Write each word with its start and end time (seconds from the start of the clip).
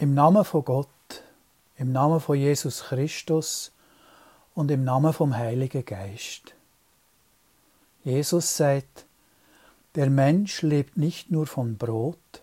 Im 0.00 0.14
Namen 0.14 0.44
von 0.44 0.64
Gott, 0.64 1.24
im 1.76 1.90
Namen 1.90 2.20
von 2.20 2.38
Jesus 2.38 2.84
Christus 2.84 3.72
und 4.54 4.70
im 4.70 4.84
Namen 4.84 5.12
vom 5.12 5.36
Heiligen 5.36 5.84
Geist. 5.84 6.54
Jesus 8.04 8.56
sagt, 8.56 9.06
der 9.96 10.08
Mensch 10.08 10.62
lebt 10.62 10.96
nicht 10.96 11.32
nur 11.32 11.48
von 11.48 11.76
Brot, 11.76 12.42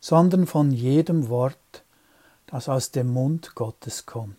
sondern 0.00 0.46
von 0.46 0.70
jedem 0.70 1.30
Wort, 1.30 1.82
das 2.46 2.68
aus 2.68 2.90
dem 2.90 3.10
Mund 3.10 3.54
Gottes 3.54 4.04
kommt. 4.04 4.36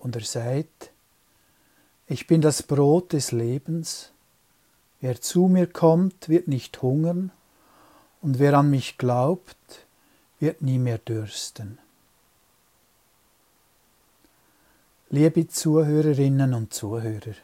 Und 0.00 0.16
er 0.16 0.24
sagt, 0.24 0.90
ich 2.08 2.26
bin 2.26 2.40
das 2.40 2.64
Brot 2.64 3.12
des 3.12 3.30
Lebens, 3.30 4.10
wer 5.00 5.20
zu 5.20 5.46
mir 5.46 5.68
kommt, 5.68 6.28
wird 6.28 6.48
nicht 6.48 6.82
hungern, 6.82 7.30
und 8.20 8.40
wer 8.40 8.54
an 8.54 8.68
mich 8.68 8.98
glaubt, 8.98 9.86
wird 10.40 10.62
nie 10.62 10.78
mehr 10.78 10.98
dürsten. 10.98 11.78
Liebe 15.10 15.48
Zuhörerinnen 15.48 16.54
und 16.54 16.72
Zuhörer, 16.72 17.34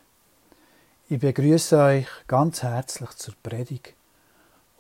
ich 1.09 1.19
begrüße 1.19 1.79
euch 1.79 2.07
ganz 2.27 2.63
herzlich 2.63 3.11
zur 3.11 3.35
Predigt, 3.43 3.95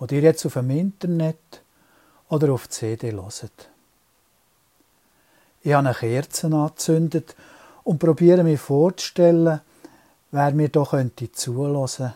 die 0.01 0.15
ihr 0.15 0.23
jetzt 0.23 0.47
auf 0.47 0.55
dem 0.55 0.71
Internet 0.71 1.63
oder 2.29 2.53
auf 2.53 2.69
CD 2.69 3.13
hört. 3.13 3.71
Ich 5.63 5.73
habe 5.73 5.89
eine 5.89 5.95
Kerze 5.95 6.47
angezündet 6.47 7.35
und 7.85 7.99
probiere 7.99 8.45
mir 8.45 8.59
vorzustellen, 8.59 9.61
wer 10.31 10.51
mir 10.53 10.69
doch 10.69 10.91
könnte 10.91 11.33
zulassen 11.33 12.13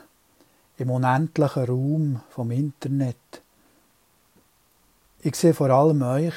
im 0.77 0.91
unendlichen 0.91 1.65
Raum 1.65 2.21
vom 2.31 2.51
Internet 2.51 3.17
ich 5.21 5.35
sehe 5.35 5.55
vor 5.55 5.71
allem 5.71 6.03
euch, 6.03 6.35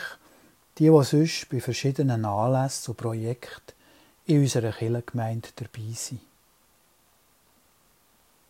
die, 0.78 0.90
die 0.90 1.04
sonst 1.04 1.50
bei 1.50 1.60
verschiedenen 1.60 2.26
Anlässen 2.26 2.92
und 2.92 2.98
Projekten 2.98 3.74
in 4.26 4.42
unserer 4.42 4.72
Kirchengemeinde 4.72 5.50
dabei 5.56 5.94
sind. 5.94 6.22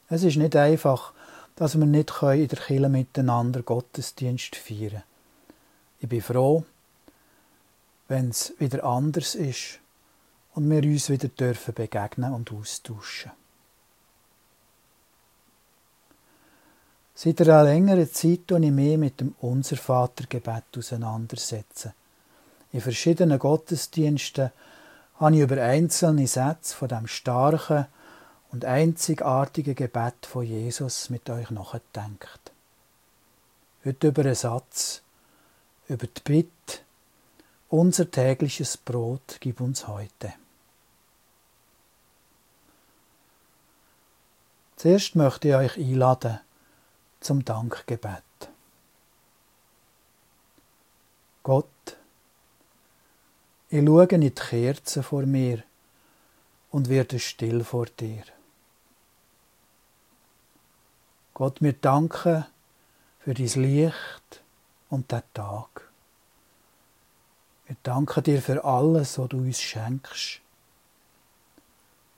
Es 0.09 0.23
ist 0.23 0.37
nicht 0.37 0.55
einfach, 0.55 1.13
dass 1.55 1.77
wir 1.77 1.85
nicht 1.85 2.11
in 2.21 2.47
der 2.47 2.59
Kirche 2.59 2.89
miteinander 2.89 3.61
Gottesdienst 3.61 4.55
feiern 4.55 4.89
können. 4.89 5.03
Ich 5.99 6.09
bin 6.09 6.21
froh, 6.21 6.65
wenn 8.07 8.29
es 8.29 8.53
wieder 8.59 8.83
anders 8.83 9.35
ist 9.35 9.79
und 10.53 10.69
wir 10.69 10.83
uns 10.83 11.09
wieder 11.09 11.27
dürfen 11.27 11.73
begegnen 11.73 12.33
und 12.33 12.51
austauschen. 12.51 13.31
Seit 17.23 17.39
einer 17.41 17.65
längeren 17.65 18.11
Zeit 18.11 18.47
tue 18.47 18.65
ich 18.65 18.71
mich 18.71 18.97
mit 18.97 19.19
dem 19.19 19.35
Unser 19.41 19.77
Vatergebet 19.77 20.63
auseinandersetzen. 20.75 21.93
In 22.71 22.81
verschiedenen 22.81 23.37
Gottesdiensten 23.37 24.49
habe 25.19 25.35
ich 25.35 25.41
über 25.41 25.61
einzelne 25.61 26.25
Sätze 26.25 26.75
von 26.75 26.87
dem 26.87 27.05
starken 27.05 27.85
und 28.51 28.65
einzigartigen 28.65 29.75
Gebet 29.75 30.25
von 30.25 30.47
Jesus 30.47 31.11
mit 31.11 31.29
euch 31.29 31.51
nachgedacht. 31.51 32.51
Heute 33.85 34.07
über 34.07 34.23
einen 34.23 34.33
Satz, 34.33 35.03
über 35.89 36.07
die 36.07 36.21
Bitte, 36.23 36.79
unser 37.69 38.09
tägliches 38.09 38.77
Brot 38.77 39.37
gib 39.41 39.61
uns 39.61 39.87
heute. 39.87 40.33
Zuerst 44.75 45.15
möchte 45.15 45.49
ich 45.49 45.53
euch 45.53 45.77
einladen, 45.77 46.39
zum 47.21 47.45
Dankgebet. 47.45 48.23
Gott, 51.43 51.97
ich 53.69 53.85
schaue 53.85 54.05
in 54.05 54.21
die 54.21 54.31
Kerze 54.31 55.01
vor 55.01 55.25
mir 55.25 55.63
und 56.71 56.89
werde 56.89 57.19
still 57.19 57.63
vor 57.63 57.85
dir. 57.85 58.23
Gott, 61.33 61.61
wir 61.61 61.73
danken 61.73 62.45
für 63.19 63.33
dein 63.33 63.63
Licht 63.63 64.41
und 64.89 65.11
den 65.11 65.21
Tag. 65.33 65.89
Wir 67.65 67.77
danken 67.83 68.23
dir 68.23 68.41
für 68.41 68.63
alles, 68.63 69.17
was 69.17 69.29
du 69.29 69.37
uns 69.37 69.61
schenkst. 69.61 70.41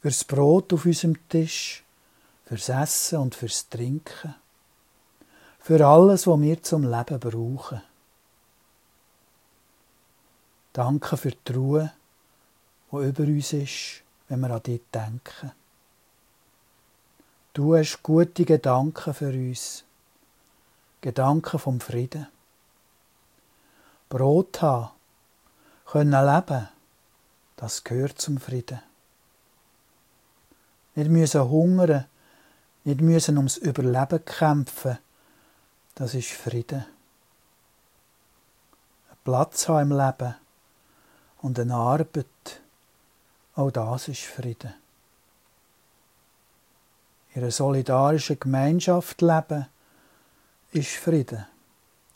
Fürs 0.01 0.23
Brot 0.23 0.73
auf 0.73 0.85
unserem 0.85 1.29
Tisch, 1.29 1.83
fürs 2.45 2.69
Essen 2.69 3.19
und 3.19 3.35
fürs 3.35 3.69
Trinken 3.69 4.35
für 5.63 5.87
alles, 5.87 6.27
was 6.27 6.41
wir 6.41 6.61
zum 6.61 6.83
Leben 6.83 7.19
brauchen. 7.21 7.81
Danke 10.73 11.15
für 11.15 11.31
die 11.31 11.53
Ruhe, 11.53 11.93
die 12.91 12.97
über 12.97 13.23
uns 13.23 13.53
ist, 13.53 14.03
wenn 14.27 14.41
wir 14.41 14.51
an 14.51 14.61
dich 14.61 14.81
denken. 14.93 15.53
Du 17.53 17.77
hast 17.77 18.03
gute 18.03 18.43
Gedanken 18.43 19.13
für 19.13 19.29
uns. 19.29 19.85
Gedanken 20.99 21.57
vom 21.57 21.79
Frieden. 21.79 22.27
Brot 24.09 24.61
haben, 24.61 24.89
können 25.85 26.11
leben, 26.11 26.67
das 27.55 27.85
gehört 27.85 28.19
zum 28.19 28.37
Frieden. 28.37 28.81
Wir 30.93 31.07
müssen 31.07 31.49
hungern, 31.49 32.05
nicht 32.83 32.99
müssen 32.99 33.37
ums 33.37 33.55
Überleben 33.55 34.25
kämpfen, 34.25 34.97
das 35.95 36.15
ist 36.15 36.31
Frieden. 36.31 36.85
Ein 39.09 39.17
Platz 39.23 39.67
haben 39.67 39.91
im 39.91 39.97
Leben 39.97 40.35
und 41.41 41.59
eine 41.59 41.75
Arbeit, 41.75 42.61
auch 43.55 43.69
das 43.69 44.07
ist 44.07 44.23
Frieden. 44.23 44.73
In 47.33 47.41
einer 47.41 47.51
solidarischen 47.51 48.39
Gemeinschaft 48.39 49.21
leben 49.21 49.67
ist 50.71 50.95
Frieden. 50.95 51.45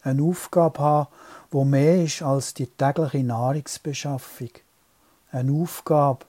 Eine 0.02 0.24
Aufgabe 0.24 0.80
haben, 0.80 1.08
wo 1.52 1.64
mehr 1.64 2.04
ist 2.04 2.22
als 2.22 2.54
die 2.54 2.68
tägliche 2.68 3.24
Nahrungsbeschaffung. 3.24 4.52
Eine 5.32 5.52
Aufgabe, 5.52 6.26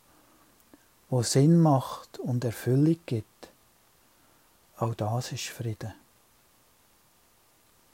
wo 1.11 1.23
Sinn 1.23 1.61
macht 1.61 2.19
und 2.19 2.45
Erfüllung 2.45 2.99
gibt. 3.07 3.49
Auch 4.79 4.95
das 4.95 5.33
ist 5.33 5.47
Frieden 5.49 5.95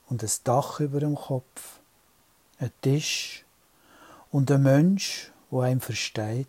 und 0.09 0.23
ein 0.23 0.31
Dach 0.45 0.81
über 0.81 1.01
dem 1.01 1.15
Kopf, 1.15 1.81
ein 2.59 2.71
Tisch 2.83 3.45
und 4.31 4.51
ein 4.51 4.63
Mensch, 4.63 5.33
wo 5.51 5.61
einem 5.61 5.81
versteht, 5.81 6.49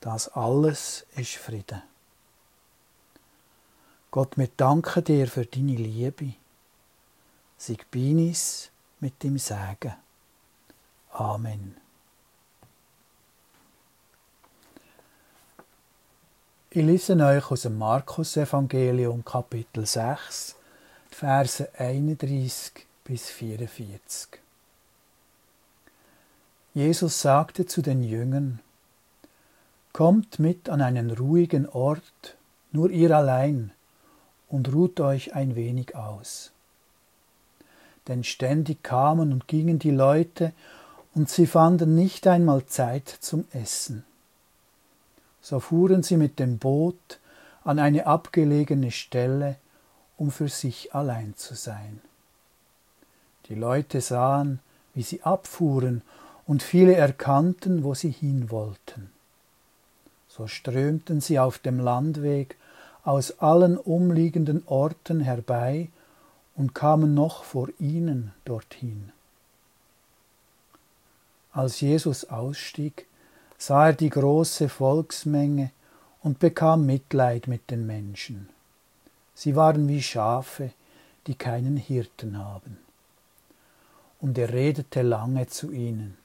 das 0.00 0.28
alles 0.28 1.06
ist 1.16 1.36
Frieden. 1.36 1.82
Gott, 4.10 4.36
wir 4.36 4.48
danken 4.56 5.02
dir 5.02 5.26
für 5.26 5.46
deine 5.46 5.74
Liebe. 5.74 6.34
Sieg 7.56 7.90
Binis 7.90 8.70
mit 9.00 9.22
dem 9.22 9.38
Segen. 9.38 9.94
Amen. 11.10 11.76
Ich 16.70 16.84
lese 16.84 17.14
euch 17.16 17.50
aus 17.50 17.62
dem 17.62 17.78
Markus-Evangelium, 17.78 19.24
Kapitel 19.24 19.86
6, 19.86 20.56
Verse 21.16 21.68
31 21.78 22.72
bis 23.04 23.30
44. 23.30 24.40
Jesus 26.74 27.20
sagte 27.20 27.66
zu 27.66 27.82
den 27.82 28.02
Jüngern, 28.02 28.58
Kommt 29.92 30.40
mit 30.40 30.68
an 30.68 30.80
einen 30.80 31.12
ruhigen 31.12 31.68
Ort, 31.68 32.36
nur 32.72 32.90
ihr 32.90 33.16
allein, 33.16 33.70
und 34.48 34.72
ruht 34.74 34.98
euch 34.98 35.36
ein 35.36 35.54
wenig 35.54 35.94
aus. 35.94 36.50
Denn 38.08 38.24
ständig 38.24 38.82
kamen 38.82 39.32
und 39.32 39.46
gingen 39.46 39.78
die 39.78 39.92
Leute, 39.92 40.52
und 41.14 41.30
sie 41.30 41.46
fanden 41.46 41.94
nicht 41.94 42.26
einmal 42.26 42.66
Zeit 42.66 43.08
zum 43.08 43.44
Essen. 43.52 44.04
So 45.40 45.60
fuhren 45.60 46.02
sie 46.02 46.16
mit 46.16 46.40
dem 46.40 46.58
Boot 46.58 47.20
an 47.62 47.78
eine 47.78 48.04
abgelegene 48.06 48.90
Stelle, 48.90 49.58
um 50.16 50.30
für 50.30 50.48
sich 50.48 50.94
allein 50.94 51.34
zu 51.36 51.54
sein. 51.54 52.00
Die 53.48 53.54
Leute 53.54 54.00
sahen, 54.00 54.60
wie 54.94 55.02
sie 55.02 55.22
abfuhren, 55.22 56.02
und 56.46 56.62
viele 56.62 56.94
erkannten, 56.94 57.84
wo 57.84 57.94
sie 57.94 58.10
hin 58.10 58.50
wollten. 58.50 59.10
So 60.28 60.46
strömten 60.46 61.20
sie 61.20 61.38
auf 61.38 61.58
dem 61.58 61.78
Landweg 61.78 62.56
aus 63.02 63.38
allen 63.38 63.76
umliegenden 63.76 64.62
Orten 64.66 65.20
herbei 65.20 65.88
und 66.56 66.74
kamen 66.74 67.14
noch 67.14 67.44
vor 67.44 67.68
ihnen 67.78 68.32
dorthin. 68.44 69.12
Als 71.52 71.80
Jesus 71.80 72.24
ausstieg, 72.24 73.06
sah 73.58 73.88
er 73.88 73.92
die 73.92 74.10
große 74.10 74.68
Volksmenge 74.68 75.70
und 76.22 76.38
bekam 76.40 76.84
Mitleid 76.86 77.46
mit 77.46 77.70
den 77.70 77.86
Menschen. 77.86 78.48
Sie 79.34 79.56
waren 79.56 79.88
wie 79.88 80.02
Schafe, 80.02 80.70
die 81.26 81.34
keinen 81.34 81.76
Hirten 81.76 82.38
haben. 82.38 82.78
und 84.24 84.38
er 84.38 84.54
redete 84.54 85.02
lange 85.02 85.48
zu 85.48 85.70
ihnen. 85.70 86.16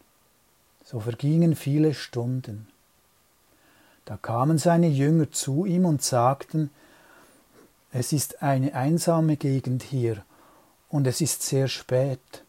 So 0.85 1.01
vergingen 1.01 1.53
viele 1.53 1.93
Stunden. 1.93 2.67
Da 4.05 4.15
kamen 4.15 4.57
seine 4.57 4.87
Jünger 4.87 5.31
zu 5.31 5.65
ihm 5.65 5.83
und 5.83 6.01
sagten, 6.01 6.69
es 7.91 8.13
ist 8.13 8.41
eine 8.41 8.73
einsame 8.73 9.35
Gegend 9.35 9.83
hier 9.83 10.23
und 10.87 11.07
es 11.07 11.19
ist 11.19 11.43
sehr 11.43 11.67
spät. 11.67 12.45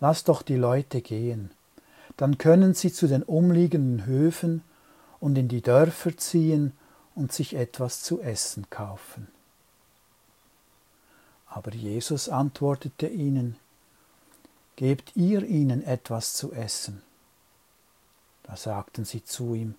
Lass 0.00 0.24
doch 0.24 0.42
die 0.42 0.56
Leute 0.56 1.00
gehen, 1.00 1.50
dann 2.18 2.36
können 2.36 2.74
sie 2.74 2.92
zu 2.92 3.06
den 3.06 3.22
umliegenden 3.22 4.04
Höfen 4.04 4.62
und 5.18 5.38
in 5.38 5.48
die 5.48 5.62
Dörfer 5.62 6.14
ziehen 6.14 6.72
und 7.14 7.32
sich 7.32 7.56
etwas 7.56 8.02
zu 8.02 8.20
essen 8.20 8.68
kaufen. 8.68 9.28
Aber 11.54 11.72
Jesus 11.72 12.28
antwortete 12.28 13.06
ihnen, 13.06 13.56
Gebt 14.74 15.14
ihr 15.14 15.44
ihnen 15.44 15.84
etwas 15.84 16.34
zu 16.34 16.52
essen? 16.52 17.00
Da 18.42 18.56
sagten 18.56 19.04
sie 19.04 19.24
zu 19.24 19.54
ihm, 19.54 19.76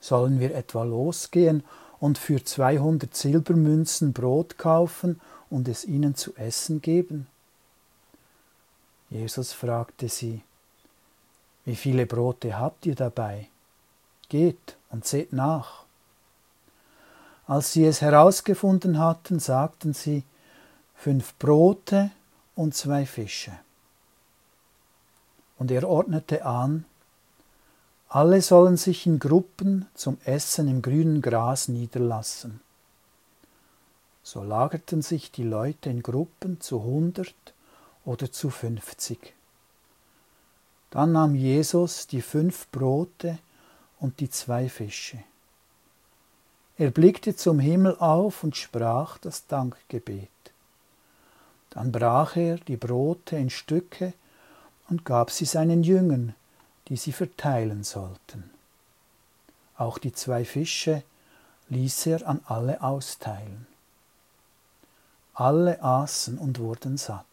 Sollen 0.00 0.40
wir 0.40 0.54
etwa 0.54 0.82
losgehen 0.82 1.62
und 2.00 2.16
für 2.16 2.42
zweihundert 2.42 3.14
Silbermünzen 3.14 4.14
Brot 4.14 4.56
kaufen 4.56 5.20
und 5.50 5.68
es 5.68 5.84
ihnen 5.84 6.14
zu 6.14 6.34
essen 6.36 6.80
geben? 6.80 7.26
Jesus 9.10 9.52
fragte 9.52 10.08
sie, 10.08 10.40
Wie 11.66 11.76
viele 11.76 12.06
Brote 12.06 12.58
habt 12.58 12.86
ihr 12.86 12.94
dabei? 12.94 13.48
Geht 14.30 14.76
und 14.88 15.04
seht 15.04 15.34
nach. 15.34 15.84
Als 17.46 17.74
sie 17.74 17.84
es 17.84 18.00
herausgefunden 18.00 18.98
hatten, 18.98 19.38
sagten 19.38 19.92
sie, 19.92 20.24
Fünf 21.04 21.34
Brote 21.34 22.10
und 22.54 22.74
zwei 22.74 23.04
Fische 23.04 23.52
und 25.58 25.70
er 25.70 25.86
ordnete 25.86 26.46
an, 26.46 26.86
alle 28.08 28.40
sollen 28.40 28.78
sich 28.78 29.04
in 29.04 29.18
Gruppen 29.18 29.86
zum 29.92 30.16
Essen 30.24 30.66
im 30.66 30.80
grünen 30.80 31.20
Gras 31.20 31.68
niederlassen. 31.68 32.60
So 34.22 34.42
lagerten 34.42 35.02
sich 35.02 35.30
die 35.30 35.42
Leute 35.44 35.90
in 35.90 36.02
Gruppen 36.02 36.62
zu 36.62 36.82
hundert 36.82 37.52
oder 38.06 38.32
zu 38.32 38.48
fünfzig. 38.48 39.34
Dann 40.88 41.12
nahm 41.12 41.34
Jesus 41.34 42.06
die 42.06 42.22
fünf 42.22 42.66
Brote 42.68 43.38
und 44.00 44.20
die 44.20 44.30
zwei 44.30 44.70
Fische. 44.70 45.22
Er 46.78 46.90
blickte 46.90 47.36
zum 47.36 47.58
Himmel 47.58 47.94
auf 47.98 48.42
und 48.42 48.56
sprach 48.56 49.18
das 49.18 49.46
Dankgebet. 49.46 50.30
Dann 51.74 51.90
brach 51.90 52.36
er 52.36 52.58
die 52.58 52.76
Brote 52.76 53.36
in 53.36 53.50
Stücke 53.50 54.14
und 54.88 55.04
gab 55.04 55.30
sie 55.30 55.44
seinen 55.44 55.82
Jüngern, 55.82 56.34
die 56.88 56.96
sie 56.96 57.12
verteilen 57.12 57.82
sollten. 57.82 58.50
Auch 59.76 59.98
die 59.98 60.12
zwei 60.12 60.44
Fische 60.44 61.02
ließ 61.68 62.06
er 62.06 62.28
an 62.28 62.40
alle 62.46 62.80
austeilen. 62.82 63.66
Alle 65.34 65.82
aßen 65.82 66.38
und 66.38 66.60
wurden 66.60 66.96
satt. 66.96 67.24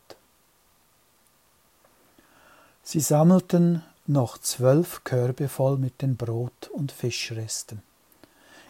Sie 2.84 3.00
sammelten 3.00 3.84
noch 4.08 4.40
zwölf 4.40 5.04
Körbe 5.04 5.48
voll 5.48 5.78
mit 5.78 6.02
den 6.02 6.18
Brot- 6.18 6.70
und 6.74 6.92
Fischresten. 6.92 7.84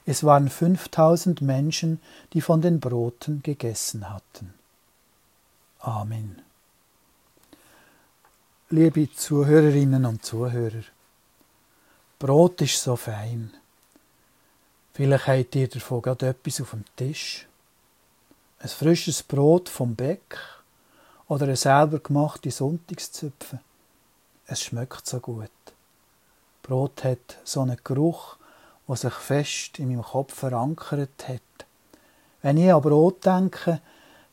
Es 0.06 0.24
waren 0.26 0.50
fünftausend 0.50 1.42
Menschen, 1.42 2.02
die 2.34 2.42
von 2.42 2.62
den 2.62 2.82
Broten 2.82 3.42
gegessen 3.42 4.10
hatten. 4.10 4.54
Amen. 5.84 6.40
Liebe 8.70 9.12
Zuhörerinnen 9.12 10.06
und 10.06 10.24
Zuhörer, 10.24 10.84
Brot 12.20 12.62
ist 12.62 12.84
so 12.84 12.96
fein. 12.96 13.52
Vielleicht 14.94 15.26
habt 15.26 15.56
ihr 15.56 15.68
davon 15.68 16.04
gerade 16.04 16.28
etwas 16.28 16.62
auf 16.62 16.70
dem 16.70 16.86
Tisch. 16.96 17.48
Ein 18.60 18.70
frisches 18.70 19.24
Brot 19.24 19.70
vom 19.70 19.96
Bäck 19.96 20.38
oder 21.28 21.48
ein 21.48 21.56
selber 21.56 21.98
gemachte 21.98 22.52
Sonntagszöpfe. 22.52 23.60
Es 24.46 24.62
schmeckt 24.62 25.08
so 25.08 25.20
gut. 25.20 25.50
Brot 26.62 27.04
hat 27.04 27.40
so 27.44 27.62
einen 27.62 27.80
Geruch, 27.84 28.38
der 28.88 28.98
sich 28.98 29.14
fest 29.14 29.80
in 29.80 29.88
meinem 29.88 30.04
Kopf 30.04 30.36
verankert 30.36 31.28
hat. 31.28 31.66
Wenn 32.44 32.58
ich 32.58 32.72
an 32.72 32.84
Brot 32.84 33.26
denke, 33.26 33.82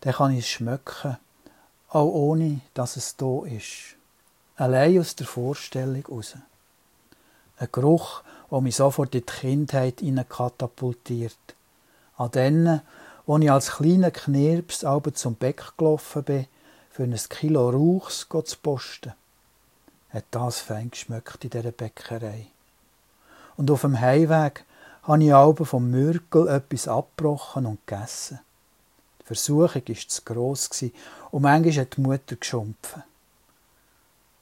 dann 0.00 0.12
kann 0.12 0.32
ich 0.32 0.40
es 0.40 0.48
schmecken, 0.48 1.16
auch 1.88 2.12
ohne 2.12 2.60
dass 2.74 2.96
es 2.96 3.16
da 3.16 3.44
ist 3.46 3.98
allein 4.58 4.98
aus 4.98 5.14
der 5.14 5.26
Vorstellung 5.26 6.04
raus. 6.06 6.34
Ein 7.58 7.68
Geruch, 7.72 8.22
der 8.50 8.60
mich 8.60 8.76
sofort 8.76 9.14
in 9.14 9.24
die 9.24 9.32
Kindheit 9.32 10.02
katapultiert. 10.28 11.36
An 12.16 12.30
denen, 12.32 12.80
wo 13.26 13.38
ich 13.38 13.50
als 13.50 13.72
kleiner 13.72 14.10
Knirps 14.10 14.84
aber 14.84 15.14
zum 15.14 15.36
Beck 15.36 15.72
gelaufen 15.76 16.24
bin, 16.24 16.46
für 16.90 17.04
ein 17.04 17.14
Kilo 17.14 17.70
Rauchs 17.70 18.26
zu 18.28 18.56
posten. 18.60 19.12
Hat 20.10 20.24
das 20.30 20.60
fein 20.60 20.90
geschmeckt 20.90 21.44
in 21.44 21.50
dieser 21.50 21.70
Bäckerei. 21.70 22.46
Und 23.56 23.70
auf 23.70 23.82
dem 23.82 24.00
Heimweg 24.00 24.64
habe 25.02 25.22
ich 25.22 25.32
aber 25.32 25.64
vom 25.64 25.90
Mürkel 25.90 26.48
etwas 26.48 26.88
abgebrochen 26.88 27.66
und 27.66 27.86
gegessen. 27.86 28.40
Die 29.20 29.26
Versuchung 29.26 29.82
war 29.86 30.08
zu 30.08 30.22
gross 30.22 30.70
und 31.30 31.42
manchmal 31.42 31.74
hat 31.74 31.96
die 31.96 32.00
Mutter 32.00 32.36
geschumpfen. 32.36 33.02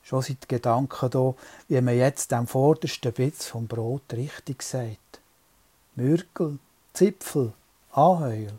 Schon 0.03 0.23
sind 0.23 0.44
die 0.44 0.49
Gedanken 0.49 1.11
da, 1.11 1.35
wie 1.69 1.81
man 1.81 1.97
jetzt 1.97 2.33
am 2.33 2.47
vordersten 2.47 3.12
Bitz 3.12 3.47
vom 3.47 3.67
Brot 3.67 4.12
richtig 4.12 4.62
sagt. 4.62 5.21
Mürkel, 5.97 6.59
Zipfel, 6.93 7.53
Anheuer. 7.91 8.53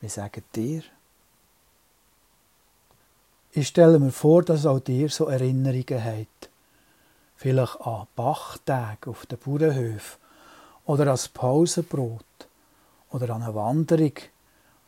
Wie 0.00 0.08
sagen 0.08 0.42
dir? 0.54 0.82
Ich 3.52 3.68
stelle 3.68 3.98
mir 3.98 4.12
vor, 4.12 4.42
dass 4.42 4.64
auch 4.64 4.80
dir 4.80 5.10
so 5.10 5.26
Erinnerungen 5.26 6.04
habt. 6.04 6.48
Vielleicht 7.36 7.80
an 7.82 8.06
Bachtage 8.16 9.10
auf 9.10 9.26
den 9.26 9.38
Bauernhöfen 9.38 10.18
oder 10.86 11.04
das 11.04 11.28
Pausenbrot 11.28 12.24
oder 13.10 13.34
an 13.34 13.42
eine 13.42 13.54
Wanderung, 13.54 14.14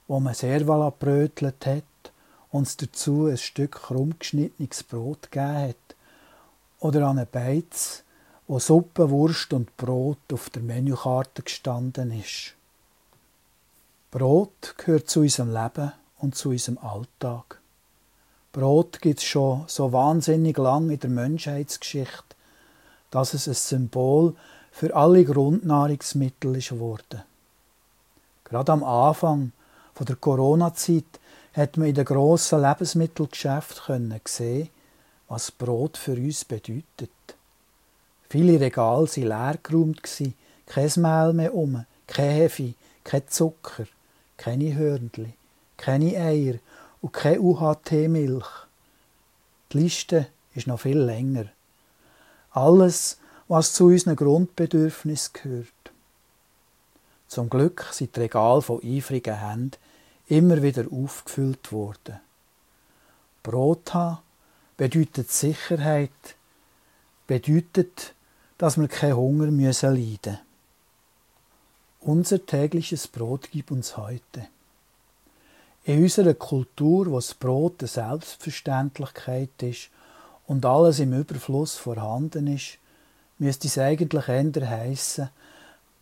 wo 0.09 0.21
man 0.21 0.35
sehr 0.35 0.67
wohl 0.67 0.91
brötelt 0.99 1.67
hat 1.67 1.85
uns 2.50 2.76
dazu 2.76 3.26
ein 3.26 3.38
Stück 3.38 3.73
krumm 3.73 4.14
geschnittenes 4.19 4.82
Brot 4.82 5.31
gegeben 5.31 5.69
hat. 5.69 5.76
Oder 6.80 7.07
an 7.07 7.19
einen 7.19 7.28
Beiz, 7.30 8.02
wo 8.47 8.59
Suppe, 8.59 9.11
Wurst 9.11 9.52
und 9.52 9.76
Brot 9.76 10.19
auf 10.33 10.50
der 10.50 10.62
Menükarte 10.62 11.42
gestanden 11.42 12.11
ist. 12.19 12.54
Brot 14.11 14.75
gehört 14.76 15.09
zu 15.09 15.21
unserem 15.21 15.52
Leben 15.52 15.92
und 16.19 16.35
zu 16.35 16.49
unserem 16.49 16.78
Alltag. 16.78 17.61
Brot 18.52 19.00
gibt 19.00 19.21
es 19.21 19.25
schon 19.25 19.64
so 19.69 19.92
wahnsinnig 19.92 20.59
lang 20.59 20.90
in 20.90 20.99
der 20.99 21.11
Menschheitsgeschichte, 21.11 22.35
dass 23.12 23.35
es 23.35 23.47
ein 23.47 23.54
Symbol 23.54 24.35
für 24.73 24.97
alle 24.97 25.25
Grundnahrungsmittel 25.25 26.57
ist. 26.57 26.73
Gerade 28.45 28.73
am 28.73 28.83
Anfang 28.83 29.52
der 30.00 30.16
Corona-Zeit 30.16 31.04
hat 31.54 31.76
man 31.76 31.88
in 31.88 31.95
den 31.95 32.04
grossen 32.04 32.62
Lebensmittelgeschäften 32.62 34.21
sehen 34.25 34.71
was 35.30 35.52
Brot 35.52 35.97
für 35.97 36.14
uns 36.14 36.45
bedeutet. 36.45 37.11
Viele 38.28 38.61
Regale 38.61 39.07
waren 39.07 39.23
leer 39.23 39.59
geräumt, 39.62 40.02
kein 40.66 40.92
Mehl 40.97 41.33
mehr 41.33 41.54
um, 41.54 41.85
kein 42.09 42.30
Hefe, 42.30 42.75
kein 43.04 43.28
Zucker, 43.28 43.87
keine 44.37 44.75
Hörnli, 44.75 45.33
keine 45.76 46.16
Eier 46.16 46.54
und 47.00 47.12
keine 47.12 47.40
UHT-Milch. 47.40 48.47
Die 49.73 49.78
Liste 49.78 50.26
ist 50.54 50.66
noch 50.66 50.80
viel 50.80 50.99
länger. 50.99 51.47
Alles, 52.50 53.19
was 53.47 53.73
zu 53.73 53.87
unseren 53.87 54.16
Grundbedürfnissen 54.16 55.33
gehört. 55.33 55.66
Zum 57.28 57.49
Glück 57.49 57.87
sind 57.92 58.16
die 58.16 58.21
Regale 58.21 58.62
von 58.62 58.80
eifrigen 58.83 59.38
Händen 59.38 59.76
immer 60.31 60.63
wieder 60.63 60.85
aufgefüllt 60.91 61.73
worden. 61.73 62.21
Brot 63.43 63.93
haben 63.95 64.19
bedeutet 64.77 65.31
Sicherheit, 65.31 66.11
bedeutet, 67.27 68.15
dass 68.59 68.79
wir 68.79 68.89
keinen 68.89 69.17
Hunger 69.17 69.47
müssen 69.51 69.95
leiden 69.95 70.39
Unser 72.01 72.45
tägliches 72.45 73.09
Brot 73.09 73.51
gibt 73.51 73.71
uns 73.71 73.97
heute. 73.97 74.49
In 75.85 76.03
unserer 76.03 76.35
Kultur, 76.35 77.07
wo 77.07 77.17
das 77.17 77.35
Brot 77.35 77.77
eine 77.81 77.89
Selbstverständlichkeit 77.89 79.63
ist 79.63 79.91
und 80.47 80.65
alles 80.65 81.01
im 81.01 81.13
Überfluss 81.13 81.77
vorhanden 81.77 82.47
ist, 82.47 82.79
müsste 83.39 83.67
es 83.67 83.79
eigentlich 83.79 84.29
eher 84.29 84.71
heissen, 84.71 85.31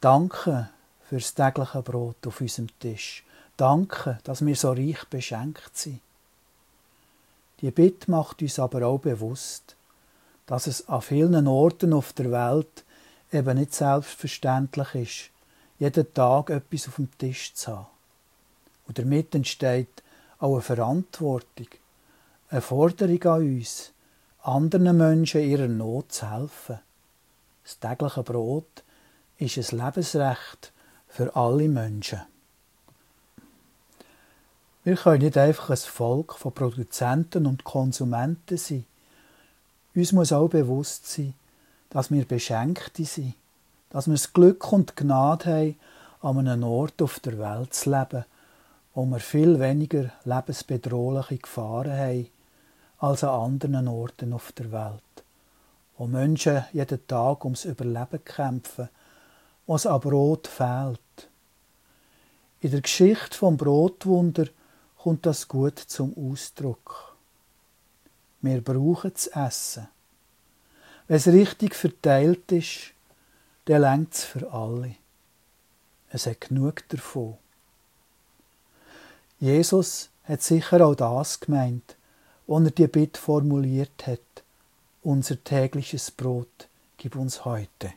Danke 0.00 0.68
fürs 1.08 1.34
tägliche 1.34 1.82
Brot 1.82 2.26
auf 2.26 2.40
unserem 2.40 2.68
Tisch. 2.78 3.24
Danke, 3.58 4.20
dass 4.22 4.46
wir 4.46 4.54
so 4.54 4.70
reich 4.70 5.04
beschenkt 5.10 5.76
sind. 5.76 6.00
Die 7.60 7.72
Bitte 7.72 8.08
macht 8.08 8.40
uns 8.40 8.60
aber 8.60 8.86
auch 8.86 9.00
bewusst, 9.00 9.74
dass 10.46 10.68
es 10.68 10.88
an 10.88 11.02
vielen 11.02 11.48
Orten 11.48 11.92
auf 11.92 12.12
der 12.12 12.30
Welt 12.30 12.84
eben 13.32 13.58
nicht 13.58 13.74
selbstverständlich 13.74 14.94
ist, 14.94 15.30
jeden 15.80 16.14
Tag 16.14 16.50
etwas 16.50 16.86
auf 16.86 16.96
dem 16.96 17.10
Tisch 17.18 17.52
zu 17.54 17.76
haben. 17.76 17.86
Und 18.86 19.00
damit 19.00 19.34
entsteht 19.34 20.04
auch 20.38 20.52
eine 20.52 20.62
Verantwortung, 20.62 21.66
eine 22.50 22.60
Forderung 22.60 23.22
an 23.24 23.56
uns, 23.56 23.90
anderen 24.40 24.96
Menschen 24.96 25.42
ihrer 25.42 25.66
Not 25.66 26.12
zu 26.12 26.30
helfen. 26.30 26.78
Das 27.64 27.80
tägliche 27.80 28.22
Brot 28.22 28.84
ist 29.38 29.58
ein 29.58 29.78
Lebensrecht 29.78 30.72
für 31.08 31.34
alle 31.34 31.68
Menschen. 31.68 32.20
Wir 34.88 34.96
können 34.96 35.20
nicht 35.22 35.36
einfach 35.36 35.68
ein 35.68 35.76
Volk 35.76 36.32
von 36.36 36.50
Produzenten 36.50 37.44
und 37.44 37.62
Konsumenten 37.62 38.56
sein. 38.56 38.86
Uns 39.94 40.12
muss 40.12 40.32
auch 40.32 40.48
bewusst 40.48 41.06
sein, 41.06 41.34
dass 41.90 42.10
wir 42.10 42.24
Beschenkte 42.24 43.04
sind, 43.04 43.34
dass 43.90 44.06
wir 44.06 44.14
das 44.14 44.32
Glück 44.32 44.72
und 44.72 44.96
Gnade 44.96 45.44
haben, 45.44 45.76
an 46.22 46.48
einem 46.48 46.64
Ort 46.64 47.02
auf 47.02 47.20
der 47.20 47.38
Welt 47.38 47.74
zu 47.74 47.90
leben, 47.90 48.24
wo 48.94 49.04
wir 49.04 49.20
viel 49.20 49.60
weniger 49.60 50.10
lebensbedrohliche 50.24 51.36
Gefahren 51.36 51.92
haben 51.92 52.28
als 52.98 53.22
an 53.24 53.58
anderen 53.58 53.88
Orten 53.88 54.32
auf 54.32 54.52
der 54.52 54.72
Welt, 54.72 55.22
wo 55.98 56.06
Menschen 56.06 56.64
jeden 56.72 57.06
Tag 57.06 57.44
ums 57.44 57.66
Überleben 57.66 58.24
kämpfen, 58.24 58.88
wo 59.66 59.74
es 59.74 59.84
an 59.84 60.00
Brot 60.00 60.46
fehlt. 60.46 61.28
In 62.62 62.70
der 62.70 62.80
Geschichte 62.80 63.36
vom 63.36 63.58
Brotwunder 63.58 64.46
kommt 65.08 65.24
das 65.24 65.48
gut 65.48 65.78
zum 65.78 66.14
Ausdruck. 66.18 67.16
Wir 68.42 68.60
brauchen 68.60 69.14
zu 69.14 69.32
essen. 69.32 69.88
Wenn 71.06 71.16
es 71.16 71.26
richtig 71.28 71.74
verteilt 71.74 72.52
ist, 72.52 72.92
dann 73.64 73.80
längt 73.80 74.12
es 74.12 74.24
für 74.24 74.52
alle. 74.52 74.96
Es 76.10 76.26
hat 76.26 76.42
genug 76.42 76.86
davon. 76.90 77.38
Jesus 79.40 80.10
hat 80.24 80.42
sicher 80.42 80.84
auch 80.84 80.94
das 80.94 81.40
gemeint, 81.40 81.96
als 82.46 82.64
er 82.66 82.70
die 82.72 82.86
Bitte 82.86 83.18
formuliert 83.18 84.06
hat. 84.06 84.20
Unser 85.02 85.42
tägliches 85.42 86.10
Brot 86.10 86.68
gib 86.98 87.16
uns 87.16 87.46
heute. 87.46 87.94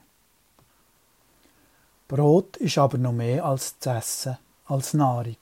Brot 2.07 2.55
ist 2.55 2.77
aber 2.77 2.97
noch 2.97 3.11
mehr 3.11 3.43
als 3.43 3.77
zu 3.81 3.89
essen, 3.89 4.37
als 4.67 4.93
Nahrung. 4.93 5.35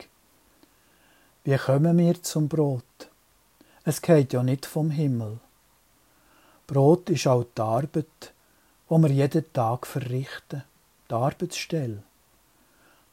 Wie 1.49 1.57
kommen 1.57 1.97
wir 1.97 2.21
zum 2.21 2.47
Brot? 2.47 3.09
Es 3.83 4.03
geht 4.03 4.33
ja 4.33 4.43
nicht 4.43 4.67
vom 4.67 4.91
Himmel. 4.91 5.39
Brot 6.67 7.09
ist 7.09 7.25
auch 7.25 7.43
die 7.57 7.61
Arbeit, 7.63 8.33
die 8.87 8.95
wir 8.95 9.09
jeden 9.09 9.51
Tag 9.51 9.87
verrichten, 9.87 10.61
die 11.09 11.13
Arbeitsstelle. 11.15 12.03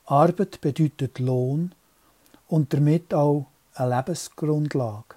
Arbeit 0.05 0.61
bedeutet 0.61 1.19
Lohn 1.19 1.75
und 2.47 2.75
damit 2.75 3.15
auch 3.15 3.47
eine 3.73 3.97
Lebensgrundlage. 3.97 5.15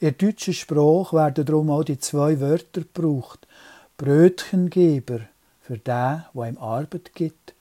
In 0.00 0.16
deutschen 0.16 0.54
Sprache 0.54 1.14
werden 1.14 1.44
darum 1.44 1.68
auch 1.68 1.84
die 1.84 1.98
zwei 1.98 2.40
Wörter 2.40 2.80
gebraucht: 2.80 3.46
Brötchengeber 3.98 5.20
für 5.60 5.76
den, 5.76 6.22
der 6.32 6.48
ihm 6.48 6.56
Arbeit 6.56 7.14
gibt, 7.14 7.52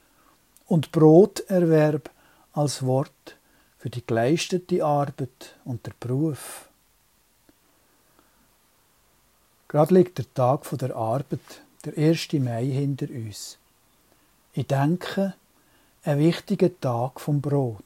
und 0.67 0.93
Broterwerb 0.93 2.09
als 2.53 2.85
Wort 2.85 3.35
für 3.81 3.89
die 3.89 4.05
geleistete 4.05 4.85
Arbeit 4.85 5.55
und 5.65 5.87
der 5.87 5.93
Beruf. 5.99 6.69
Gerade 9.67 9.95
liegt 9.95 10.19
der 10.19 10.31
Tag 10.35 10.69
der 10.77 10.95
Arbeit, 10.95 11.39
der 11.83 11.97
1. 11.97 12.33
Mai, 12.33 12.65
hinter 12.65 13.09
uns. 13.09 13.57
Ich 14.53 14.67
denke, 14.67 15.33
ein 16.03 16.19
wichtiger 16.19 16.69
Tag 16.79 17.19
vom 17.19 17.41
Brot. 17.41 17.83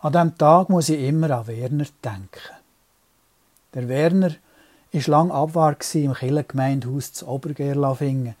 An 0.00 0.12
diesem 0.12 0.36
Tag 0.36 0.68
muss 0.68 0.90
ich 0.90 1.00
immer 1.00 1.30
an 1.30 1.46
Werner 1.46 1.86
denken. 2.04 2.28
Der 3.72 3.88
Werner 3.88 4.34
war 4.92 5.02
lang 5.06 5.30
abwart 5.30 5.94
im 5.94 6.12
Kirchengemeindehaus 6.12 7.14
zu 7.14 7.26
Obergerlafingen, 7.26 8.34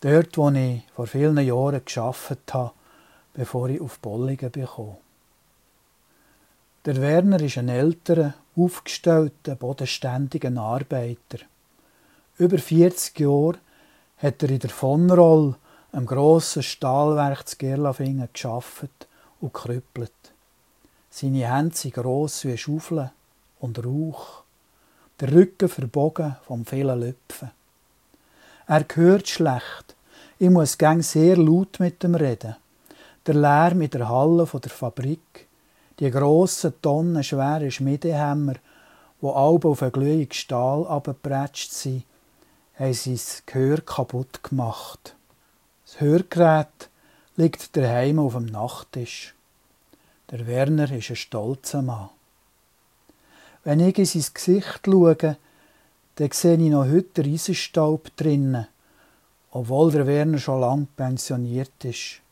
dort, 0.00 0.38
wo 0.38 0.48
ich 0.48 0.84
vor 0.94 1.06
vielen 1.06 1.36
Jahren 1.36 1.84
geschafft 1.84 2.54
habe 2.54 2.72
bevor 3.34 3.68
ich 3.68 3.80
auf 3.80 3.98
Bolligen 3.98 4.50
bekam. 4.50 4.96
Der 6.84 6.96
Werner 6.96 7.40
ist 7.40 7.58
ein 7.58 7.68
älterer, 7.68 8.34
aufgestellter, 8.56 9.54
bodenständiger 9.54 10.56
Arbeiter. 10.58 11.38
Über 12.38 12.58
40 12.58 13.20
Jahre 13.20 13.58
hat 14.16 14.42
er 14.42 14.50
in 14.50 14.60
der 14.60 14.70
Vonroll, 14.70 15.56
einem 15.92 16.06
grossen 16.06 16.62
Stahlwerk 16.62 17.46
zu 17.48 17.56
Gerlafingen, 17.56 18.28
geschafft 18.32 19.08
und 19.40 19.52
gekrüppelt. 19.52 20.12
Seine 21.10 21.52
Hände 21.52 21.76
sind 21.76 21.94
gross 21.94 22.44
wie 22.44 22.56
Schaufeln 22.56 23.10
und 23.58 23.84
Rauch, 23.84 24.42
der 25.20 25.32
Rücken 25.32 25.68
verbogen 25.68 26.36
vom 26.46 26.64
vielen 26.64 27.00
Lüpfen. 27.00 27.50
Er 28.66 28.86
hört 28.94 29.28
schlecht, 29.28 29.96
ich 30.38 30.48
muss 30.48 30.78
gang 30.78 31.02
sehr 31.02 31.36
laut 31.36 31.80
mit 31.80 32.02
ihm 32.04 32.14
reden. 32.14 32.56
Der 33.30 33.38
Lärm 33.38 33.80
in 33.80 33.90
der 33.90 34.08
Halle 34.08 34.44
der 34.44 34.70
Fabrik, 34.72 35.46
die 36.00 36.10
grossen, 36.10 36.74
tonnenschweren 36.82 37.70
Schmiedehämmer, 37.70 38.54
wo 39.20 39.30
alle 39.30 39.70
auf 39.70 39.82
einen 39.82 39.92
glühigen 39.92 40.32
Stahl 40.32 40.84
abgepratscht 40.84 41.70
sind, 41.70 42.02
haben 42.74 42.92
sein 42.92 43.20
Gehör 43.46 43.82
kaputt 43.82 44.42
gemacht. 44.42 45.14
Das 45.86 46.00
Hörgerät 46.00 46.90
liegt 47.36 47.76
daheim 47.76 48.18
auf 48.18 48.32
dem 48.32 48.46
Nachttisch. 48.46 49.36
Der 50.32 50.48
Werner 50.48 50.90
ist 50.90 51.10
ein 51.10 51.14
stolzer 51.14 51.82
Mann. 51.82 52.10
Wenn 53.62 53.78
ich 53.78 53.96
in 53.96 54.06
sein 54.06 54.24
Gesicht 54.34 54.80
schaue, 54.84 55.36
dann 56.16 56.32
sehe 56.32 56.54
ich 56.54 56.68
noch 56.68 56.84
heute 56.84 57.24
Riesenstaub 57.24 58.10
drinnen, 58.16 58.66
obwohl 59.52 59.92
der 59.92 60.08
Werner 60.08 60.38
schon 60.38 60.60
lang 60.60 60.88
pensioniert 60.96 61.84
ist. 61.84 62.22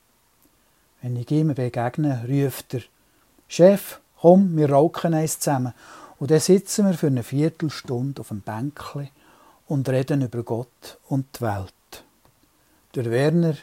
Wenn 1.02 1.16
ich 1.16 1.30
ihm 1.30 1.54
begegne, 1.54 2.24
ruft 2.28 2.74
er, 2.74 2.82
Chef, 3.46 4.00
komm, 4.20 4.56
wir 4.56 4.70
rauchen 4.70 5.14
eins 5.14 5.38
zusammen. 5.38 5.74
Und 6.18 6.30
dann 6.30 6.40
sitzen 6.40 6.86
wir 6.86 6.94
für 6.94 7.06
eine 7.06 7.22
Viertelstunde 7.22 8.20
auf 8.20 8.28
dem 8.28 8.40
Bänkli 8.40 9.10
und 9.68 9.88
reden 9.88 10.22
über 10.22 10.42
Gott 10.42 10.98
und 11.08 11.26
die 11.36 11.42
Welt. 11.42 12.04
Der 12.94 13.10
Werner 13.10 13.54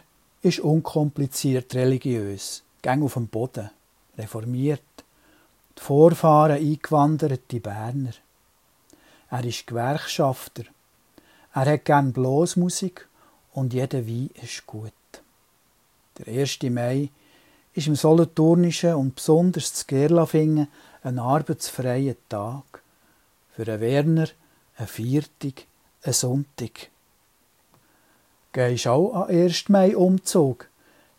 ist 0.42 0.60
unkompliziert 0.60 1.76
religiös, 1.76 2.64
gang 2.82 3.04
auf 3.04 3.16
dem 3.16 3.28
Boden, 3.28 3.70
reformiert, 4.18 4.82
die 5.78 5.82
Vorfahren 5.82 6.58
eingewanderte 6.58 7.60
Berner. 7.60 8.14
Er 9.30 9.44
ist 9.44 9.68
Gewerkschafter. 9.68 10.64
Er 11.54 11.66
hat 11.66 11.86
gern 11.86 12.14
Blasmusik 12.14 13.08
und 13.54 13.74
jeder 13.74 14.08
Wein 14.08 14.30
ist 14.42 14.66
gut. 14.66 14.94
Der 16.18 16.42
1. 16.42 16.60
Mai 16.64 17.10
ist 17.76 17.88
im 17.88 17.96
Solothurnischen 17.96 18.96
und 18.96 19.16
besonders 19.16 19.74
zu 19.74 19.86
Gerlafingen 19.86 20.68
ein 21.04 21.20
arbeitsfreier 21.20 22.16
Tag. 22.30 22.82
Für 23.56 23.68
einen 23.72 23.82
Werner 23.82 24.28
ein 24.78 24.88
Viertag, 24.88 25.66
ein 26.04 26.14
Sonntag. 26.14 26.90
Gehst 28.52 28.88
auch 28.88 29.14
an 29.14 29.30
1. 29.30 29.70
Mai 29.70 29.96
Umzug? 29.96 30.68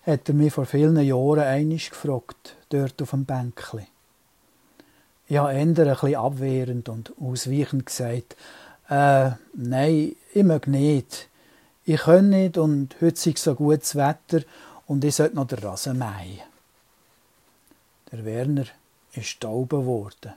hat 0.07 0.29
er 0.29 0.35
mich 0.35 0.53
vor 0.53 0.67
vielen 0.67 0.99
Jahren 1.01 1.41
einig 1.41 1.91
gefragt, 1.91 2.57
dort 2.69 3.03
auf 3.03 3.11
dem 3.11 3.25
Bänkli. 3.25 3.87
Ich 5.27 5.37
habe 5.37 5.53
eher 5.53 5.59
ein 5.59 5.75
bisschen 5.75 6.15
abwehrend 6.15 6.89
und 6.89 7.13
ausweichend 7.21 7.87
gesagt, 7.87 8.37
äh, 8.89 9.31
nein, 9.55 10.15
ich 10.33 10.45
mag 10.45 10.69
nicht. 10.69 11.29
Ich 11.85 12.03
kann 12.03 12.31
nicht 12.31 12.57
und 12.57 12.95
heute 13.01 13.31
ist 13.31 13.39
so 13.39 13.57
gutes 13.57 13.97
Wetter 13.97 14.43
und 14.87 15.05
ich 15.05 15.17
sollte 15.17 15.35
noch 15.35 15.49
den 15.49 15.59
Rasen 15.59 15.99
mähen. 15.99 16.46
Der 18.17 18.25
Werner 18.25 18.65
ist 19.13 19.43
taub 19.43 19.69
geworden. 19.69 20.33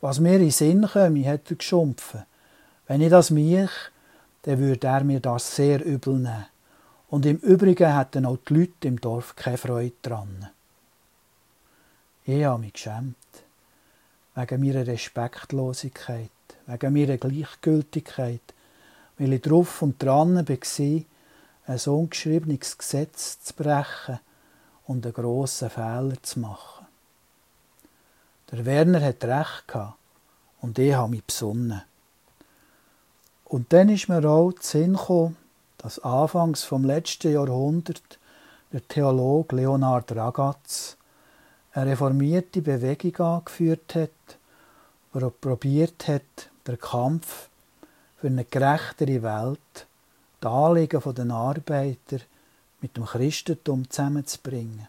Was 0.00 0.18
mir 0.18 0.34
in 0.34 0.40
den 0.40 0.50
Sinn 0.50 0.88
komme, 0.92 1.24
hat 1.24 1.48
er 1.48 1.56
geschumpfen. 1.56 2.24
Wenn 2.88 3.00
ich 3.00 3.10
das 3.10 3.30
mich, 3.30 3.70
dann 4.42 4.58
würde 4.58 4.88
er 4.88 5.04
mir 5.04 5.20
das 5.20 5.54
sehr 5.54 5.84
übel 5.84 6.14
nehmen. 6.14 6.46
Und 7.08 7.26
im 7.26 7.36
Übrigen 7.36 7.96
hätten 7.96 8.26
auch 8.26 8.38
die 8.48 8.54
Leute 8.54 8.88
im 8.88 9.00
Dorf 9.00 9.36
keine 9.36 9.56
Freude 9.56 9.92
dran. 10.02 10.48
Ich 12.24 12.42
habe 12.42 12.60
mich 12.60 12.72
geschämt. 12.72 13.16
Wegen 14.34 14.60
meiner 14.60 14.84
Respektlosigkeit, 14.84 16.30
wegen 16.66 16.92
meiner 16.92 17.18
Gleichgültigkeit, 17.18 18.54
weil 19.16 19.34
ich 19.34 19.42
drauf 19.42 19.82
und 19.82 20.02
dran 20.02 20.34
war, 20.48 21.04
ein 21.66 21.78
ungeschriebenes 21.78 22.78
Gesetz 22.78 23.40
zu 23.42 23.54
brechen 23.54 24.18
und 24.86 25.06
einen 25.06 25.14
grossen 25.14 25.70
Fehler 25.70 26.20
zu 26.20 26.40
machen. 26.40 26.79
Der 28.52 28.66
Werner 28.66 29.00
hat 29.00 29.22
recht 29.22 29.68
gehabt 29.68 29.96
und 30.60 30.78
ich 30.78 30.92
habe 30.92 31.10
mich 31.10 31.22
besonnen. 31.22 31.82
Und 33.44 33.72
dann 33.72 33.88
ist 33.88 34.08
mir 34.08 34.24
auch 34.28 34.52
zu 34.52 34.78
Sinn 34.78 34.94
gekommen, 34.94 35.36
dass 35.78 36.00
anfangs 36.00 36.64
vom 36.64 36.84
letzten 36.84 37.32
Jahrhundert 37.32 38.18
der 38.72 38.86
Theologe 38.86 39.56
Leonard 39.56 40.10
Ragatz 40.14 40.96
eine 41.72 41.92
reformierte 41.92 42.60
Bewegung 42.60 43.16
angeführt 43.24 43.94
hat, 43.94 44.38
wo 45.12 45.30
probiert 45.30 46.08
hat, 46.08 46.50
den 46.66 46.78
Kampf 46.78 47.48
für 48.16 48.26
eine 48.26 48.44
gerechtere 48.44 49.22
Welt, 49.22 49.86
die 50.42 50.46
Anliegen 50.46 51.00
der 51.14 51.30
Arbeiter 51.30 52.18
mit 52.80 52.96
dem 52.96 53.04
Christentum 53.04 53.88
zusammenzubringen. 53.88 54.88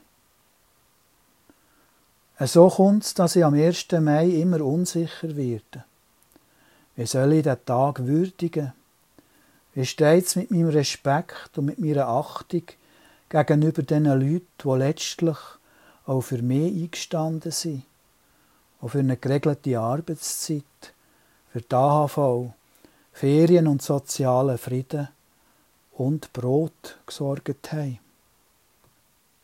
So 2.47 2.69
kommt 2.69 3.03
es, 3.03 3.13
dass 3.13 3.35
ich 3.35 3.45
am 3.45 3.53
1. 3.53 3.91
Mai 3.99 4.27
immer 4.27 4.61
unsicher 4.61 5.35
werde. 5.35 5.83
Wie 6.95 7.05
soll 7.05 7.33
ich 7.33 7.43
diesen 7.43 7.65
Tag 7.65 8.07
würdigen? 8.07 8.73
Wie 9.75 9.85
steht 9.85 10.25
es 10.25 10.35
mit 10.35 10.49
meinem 10.49 10.69
Respekt 10.69 11.55
und 11.59 11.65
mit 11.65 11.77
meiner 11.77 12.07
Achtung 12.07 12.63
gegenüber 13.29 13.83
den 13.83 14.05
Leuten, 14.05 14.47
die 14.63 14.69
letztlich 14.69 15.37
auch 16.07 16.21
für 16.21 16.41
mich 16.41 16.73
eingestanden 16.73 17.51
sind? 17.51 17.83
Auch 18.81 18.89
für 18.89 18.99
eine 18.99 19.17
geregelte 19.17 19.79
Arbeitszeit, 19.79 20.63
für 21.53 21.61
die 21.61 21.75
AHV, 21.75 22.53
Ferien 23.13 23.67
und 23.67 23.83
sozialen 23.83 24.57
Frieden 24.57 25.09
und 25.91 26.33
Brot 26.33 26.97
gesorgt 27.05 27.71
haben. 27.71 27.99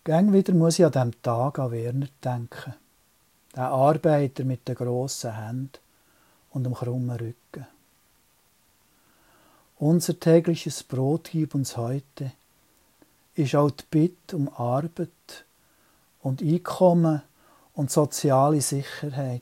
Gäng 0.04 0.34
wieder 0.34 0.54
muss 0.56 0.80
ich 0.80 0.86
an 0.86 0.92
diesem 0.92 1.22
Tag 1.22 1.60
an 1.60 1.72
Werner 1.72 2.08
denken. 2.24 2.74
Der 3.58 3.70
Arbeiter 3.70 4.44
mit 4.44 4.68
den 4.68 4.76
grossen 4.76 5.36
Händen 5.36 5.80
und 6.52 6.64
dem 6.64 6.76
krummen 6.76 7.18
Rücken. 7.18 7.66
Unser 9.80 10.20
tägliches 10.20 10.84
Brot 10.84 11.30
gib 11.32 11.56
uns 11.56 11.76
heute, 11.76 12.34
ist 13.34 13.56
auch 13.56 13.72
die 13.72 13.84
Bitte 13.90 14.36
um 14.36 14.48
Arbeit 14.50 15.46
und 16.22 16.44
Einkommen 16.44 17.24
und 17.74 17.90
soziale 17.90 18.62
Sicherheit. 18.62 19.42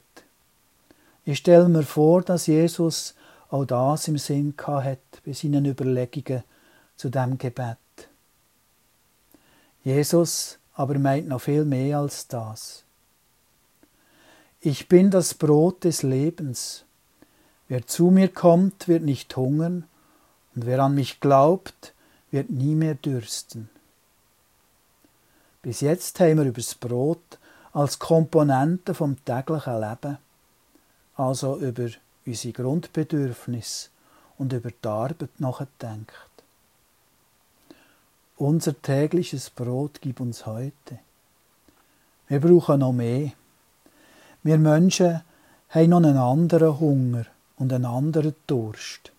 Ich 1.26 1.40
stelle 1.40 1.68
mir 1.68 1.84
vor, 1.84 2.22
dass 2.22 2.48
Jesus 2.48 3.16
auch 3.50 3.66
das 3.66 4.08
im 4.08 4.18
Sinn 4.18 4.54
hat 4.66 5.00
bei 5.26 5.34
seinen 5.34 5.66
Überlegungen 5.66 6.46
zu 6.96 7.10
dem 7.10 7.38
Gebet. 7.38 7.78
Jesus 9.84 10.58
aber 10.74 10.98
meint 11.00 11.28
noch 11.28 11.42
viel 11.42 11.66
mehr 11.66 12.00
als 12.00 12.30
das. 12.30 12.85
Ich 14.68 14.88
bin 14.88 15.12
das 15.12 15.36
Brot 15.36 15.84
des 15.84 16.02
Lebens. 16.02 16.86
Wer 17.68 17.86
zu 17.86 18.10
mir 18.10 18.30
kommt, 18.30 18.88
wird 18.88 19.04
nicht 19.04 19.38
hungern, 19.38 19.86
und 20.56 20.66
wer 20.66 20.80
an 20.80 20.96
mich 20.96 21.20
glaubt, 21.20 21.94
wird 22.32 22.50
nie 22.50 22.74
mehr 22.74 22.96
dürsten. 22.96 23.70
Bis 25.62 25.82
jetzt 25.82 26.20
haben 26.20 26.38
wir 26.38 26.46
über 26.46 26.62
das 26.62 26.74
Brot 26.74 27.38
als 27.74 28.00
Komponente 28.00 28.96
vom 28.96 29.24
täglichen 29.24 29.82
Leben, 29.82 30.18
also 31.16 31.58
über 31.58 31.90
unsere 32.26 32.54
Grundbedürfnisse 32.54 33.90
und 34.40 34.52
über 34.52 34.72
die 34.72 34.88
Arbeit 34.88 35.40
nachgedacht. 35.40 36.32
Unser 38.36 38.82
tägliches 38.82 39.52
Brot 39.52 40.00
gib 40.02 40.20
uns 40.20 40.48
heute. 40.48 40.98
Wir 42.28 42.40
brauchen 42.40 42.80
noch 42.80 42.94
mehr. 42.94 43.34
Wir 44.46 44.60
Menschen 44.60 45.24
haben 45.70 45.90
noch 45.90 45.98
einen 45.98 46.18
anderen 46.18 46.80
Hunger 46.80 47.26
und 47.58 47.74
einen 47.74 47.86
anderen 47.86 48.36
Durst. 48.46 49.12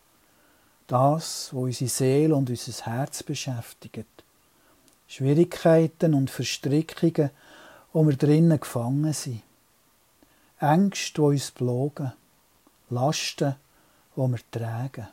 Das, 0.86 1.48
wo 1.52 1.64
unsere 1.64 1.90
Seele 1.90 2.36
und 2.36 2.48
unser 2.48 2.86
Herz 2.86 3.24
beschäftigt. 3.24 4.06
Schwierigkeiten 5.08 6.14
und 6.14 6.30
Verstrickungen, 6.30 7.30
wo 7.92 8.06
wir 8.06 8.14
drinnen 8.14 8.60
gefangen 8.60 9.12
sind. 9.12 9.42
Ängste, 10.60 11.14
die 11.14 11.20
uns 11.22 11.50
plagen. 11.50 12.12
Lasten, 12.88 13.56
die 14.14 14.20
wir 14.20 14.38
tragen. 14.52 15.08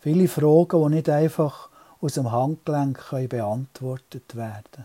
Viele 0.00 0.28
Fragen, 0.28 0.82
die 0.82 0.96
nicht 0.96 1.08
einfach 1.08 1.70
aus 2.02 2.12
dem 2.12 2.30
Handgelenk 2.30 2.98
können 3.08 3.28
beantwortet 3.30 4.36
werden 4.36 4.84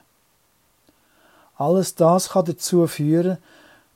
Alles 1.57 1.93
das 1.95 2.29
kann 2.29 2.45
dazu 2.45 2.87
führen, 2.87 3.37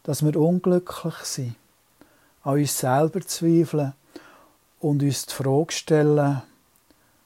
dass 0.05 0.23
wir 0.23 0.35
unglücklich 0.39 1.15
sind, 1.23 1.55
an 2.43 2.59
uns 2.59 2.77
selber 2.77 3.21
zweifeln 3.21 3.93
und 4.79 5.01
uns 5.01 5.25
die 5.25 5.33
Frage 5.33 5.73
stellen, 5.73 6.43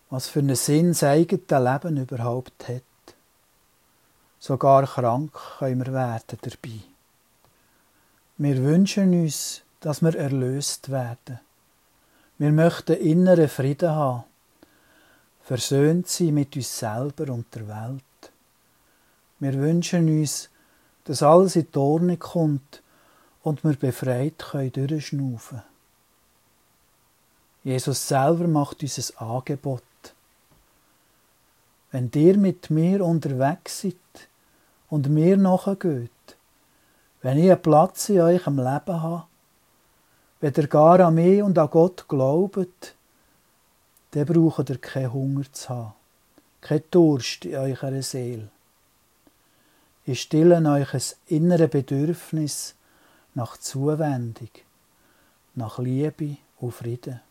was 0.09 0.29
für 0.29 0.39
einen 0.39 0.55
Sinn 0.55 0.89
das 0.89 1.03
eigene 1.03 1.41
Leben 1.41 1.97
überhaupt 1.97 2.69
hat. 2.69 2.83
Sogar 4.39 4.87
krank 4.87 5.37
können 5.59 5.85
wir 5.85 5.93
werden 5.93 6.39
dabei. 6.41 6.79
Wir 8.37 8.63
wünschen 8.63 9.13
uns, 9.23 9.61
dass 9.81 10.01
wir 10.01 10.15
erlöst 10.15 10.89
werden. 10.89 11.41
Wir 12.37 12.53
möchten 12.53 12.95
inneren 12.95 13.49
Frieden 13.49 13.89
haben, 13.89 14.23
versöhnt 15.41 16.07
sein 16.07 16.33
mit 16.33 16.55
uns 16.55 16.79
selber 16.79 17.33
und 17.33 17.53
der 17.53 17.67
Welt. 17.67 18.31
Wir 19.39 19.53
wünschen 19.55 20.07
uns, 20.07 20.49
dass 21.09 21.23
alles 21.23 21.55
in 21.55 21.65
die 21.71 21.77
Ordnung 21.79 22.19
kommt 22.19 22.83
und 23.41 23.63
wir 23.63 23.73
befreit 23.75 24.37
können 24.37 24.71
durchschnaufen. 24.71 25.63
Jesus 27.63 28.07
selber 28.07 28.47
macht 28.47 28.83
uns 28.83 29.17
ein 29.17 29.27
Angebot. 29.27 29.81
Wenn 31.91 32.11
ihr 32.13 32.37
mit 32.37 32.69
mir 32.69 33.03
unterwegs 33.03 33.81
seid 33.81 33.95
und 34.91 35.09
mir 35.09 35.35
nachgeht, 35.35 36.11
wenn 37.23 37.39
ich 37.39 37.49
einen 37.49 37.61
Platz 37.63 38.09
in 38.09 38.21
eurem 38.21 38.57
Leben 38.57 39.01
habe, 39.01 39.23
wenn 40.41 40.53
ihr 40.53 40.67
gar 40.67 40.99
an 40.99 41.15
mich 41.15 41.41
und 41.41 41.57
an 41.57 41.71
Gott 41.71 42.07
glaubt, 42.07 42.93
dann 44.11 44.25
braucht 44.27 44.69
ihr 44.69 44.77
keinen 44.77 45.11
Hunger 45.11 45.51
zu 45.51 45.69
haben, 45.69 45.93
keinen 46.61 46.83
Durst 46.91 47.45
in 47.45 47.55
eurer 47.55 47.99
Seele. 48.03 48.51
Ich 50.09 50.21
stille 50.21 50.67
euch 50.67 50.91
ein 50.95 51.01
inneres 51.27 51.69
Bedürfnis 51.69 52.73
nach 53.35 53.57
Zuwendung, 53.57 54.49
nach 55.53 55.77
Liebe 55.77 56.37
und 56.59 56.71
Frieden. 56.73 57.21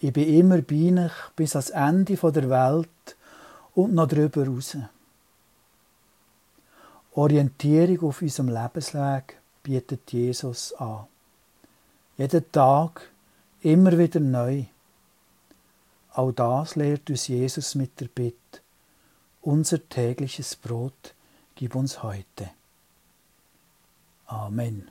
Ich 0.00 0.12
bin 0.12 0.28
immer 0.28 0.60
bei 0.62 1.04
euch 1.04 1.12
bis 1.36 1.54
ans 1.54 1.70
Ende 1.70 2.16
der 2.16 2.50
Welt 2.50 3.16
und 3.76 3.94
noch 3.94 4.08
darüber 4.08 4.48
raus. 4.48 4.78
Orientierung 7.12 8.08
auf 8.08 8.20
unserem 8.20 8.48
Lebensweg 8.48 9.38
bietet 9.62 10.12
Jesus 10.12 10.72
an. 10.72 11.06
Jeden 12.16 12.50
Tag 12.50 13.12
immer 13.60 13.96
wieder 13.96 14.18
neu. 14.18 14.64
Auch 16.14 16.32
das 16.32 16.74
lehrt 16.74 17.08
uns 17.08 17.28
Jesus 17.28 17.76
mit 17.76 18.00
der 18.00 18.08
Bitte. 18.08 18.58
Unser 19.40 19.88
tägliches 19.88 20.56
Brot 20.56 21.14
gib 21.58 21.74
uns 21.74 22.04
heute. 22.04 22.50
Amen. 24.26 24.88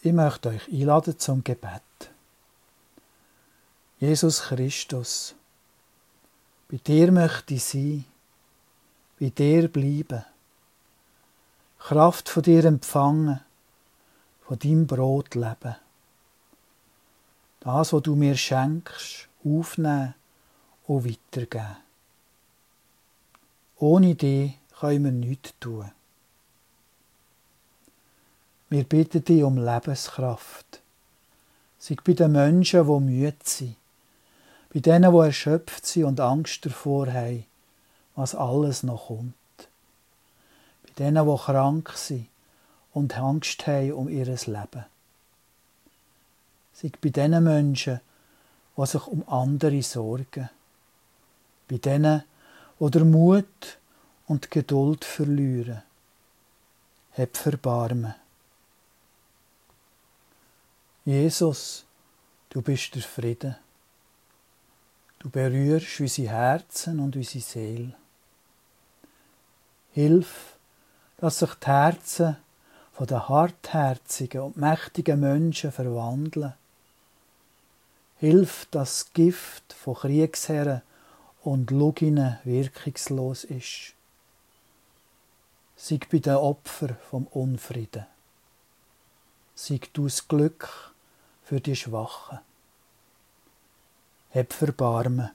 Ich 0.00 0.12
möchte 0.14 0.48
euch 0.48 0.66
einladen 0.72 1.18
zum 1.18 1.44
Gebet. 1.44 1.82
Jesus 4.00 4.44
Christus, 4.44 5.34
bei 6.70 6.78
dir 6.78 7.12
möchte 7.12 7.52
ich 7.52 7.64
sein, 7.64 8.06
bei 9.20 9.28
dir 9.28 9.68
bleiben, 9.68 10.24
Kraft 11.80 12.30
von 12.30 12.42
dir 12.42 12.64
empfangen 12.64 13.40
von 14.46 14.58
deinem 14.58 14.86
Brot 14.86 15.34
leben. 15.34 15.76
Das, 17.60 17.92
was 17.92 18.02
du 18.02 18.16
mir 18.16 18.38
schenkst, 18.38 19.28
aufnehmen 19.44 20.14
und 20.96 21.04
weitergeben. 21.04 21.76
Ohne 23.78 24.14
dich 24.14 24.52
können 24.78 25.04
wir 25.04 25.12
nichts 25.12 25.54
tun. 25.60 25.90
Wir 28.70 28.84
bitten 28.84 29.24
dich 29.24 29.42
um 29.42 29.58
Lebenskraft. 29.58 30.80
Sei 31.78 31.96
bei 32.02 32.12
den 32.12 32.32
Menschen, 32.32 32.86
die 32.86 33.00
müde 33.00 33.36
sind, 33.44 33.76
bei 34.72 34.80
denen, 34.80 35.12
die 35.12 35.18
erschöpft 35.18 35.84
sind 35.84 36.04
und 36.04 36.20
Angst 36.20 36.64
davor 36.64 37.12
haben, 37.12 37.44
was 38.14 38.34
alles 38.34 38.82
noch 38.82 39.08
kommt, 39.08 39.34
bei 40.84 40.92
denen, 40.98 41.26
die 41.26 41.36
krank 41.36 41.92
sind, 41.96 42.28
und 42.94 43.18
Angst 43.18 43.66
haben 43.66 43.92
um 43.92 44.08
ihr 44.08 44.26
Leben. 44.26 44.84
Sei 46.72 46.90
bei 47.00 47.10
den 47.10 47.42
Menschen, 47.42 48.00
die 48.76 48.86
sich 48.86 49.06
um 49.06 49.28
andere 49.28 49.82
sorgen. 49.82 50.48
Bei 51.68 51.78
denen, 51.78 52.24
oder 52.78 53.04
Mut 53.04 53.78
und 54.26 54.50
Geduld 54.50 55.04
verlieren. 55.04 55.82
Hab 57.16 57.36
Verbarmen. 57.36 58.14
Jesus, 61.04 61.84
du 62.48 62.62
bist 62.62 62.94
der 62.94 63.02
Frieden. 63.02 63.56
Du 65.18 65.30
berührst 65.30 66.00
unsere 66.00 66.30
Herzen 66.30 66.98
und 66.98 67.14
unsere 67.14 67.44
Seele. 67.44 67.94
Hilf, 69.92 70.56
dass 71.18 71.38
sich 71.38 71.54
die 71.54 71.66
Herzen 71.66 72.36
von 72.92 73.06
den 73.06 73.28
hartherzigen 73.28 74.40
und 74.40 74.56
mächtigen 74.56 75.20
Menschen 75.20 75.70
verwandeln. 75.70 76.54
Hilf, 78.18 78.66
dass 78.70 79.04
das 79.04 79.12
Gift 79.12 79.72
von 79.72 79.94
Kriegsherren 79.94 80.82
und 81.44 81.70
Luginen 81.70 82.38
wirkungslos 82.44 83.44
ist. 83.44 83.94
Sei 85.76 85.98
bei 86.10 86.18
den 86.18 86.36
Opfern 86.36 86.96
vom 87.10 87.26
Unfrieden. 87.26 88.06
Sei 89.54 89.80
du 89.92 90.04
das 90.04 90.28
Glück 90.28 90.92
für 91.44 91.60
die 91.60 91.74
Schwachen. 91.76 92.38
Hab 94.34 94.52
Verbarmen. 94.52 95.30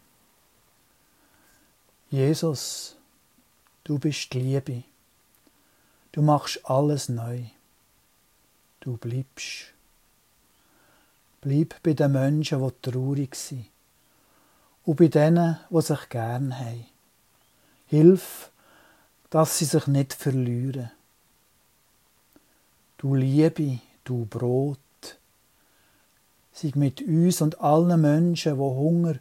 Jesus, 2.10 2.96
du 3.84 4.00
bist 4.00 4.34
die 4.34 4.39
Liebe. 4.39 4.84
Du 6.13 6.22
machst 6.22 6.62
alles 6.63 7.10
neu. 7.10 7.43
Du 8.80 8.96
bleibst. 8.98 9.74
Bleib 11.41 11.76
bei 11.84 11.93
den 11.93 12.13
Menschen, 12.13 12.65
die 12.65 12.89
traurig 12.89 13.36
sind. 13.36 13.67
Und 14.88 14.95
bei 14.95 15.10
denen, 15.10 15.58
die 15.69 15.82
sich 15.82 16.08
gern 16.08 16.58
haben. 16.58 16.86
Hilf, 17.88 18.52
dass 19.30 19.58
sie 19.58 19.65
sich 19.65 19.86
nicht 19.88 20.13
verlieren. 20.13 20.91
Du 22.97 23.13
Liebe, 23.13 23.80
du 24.06 24.26
Brot, 24.26 24.80
sei 26.54 26.71
mit 26.76 27.02
uns 27.02 27.41
und 27.41 27.60
allen 27.60 28.00
Menschen, 28.00 28.54
die 28.54 28.62
Hunger 28.62 29.15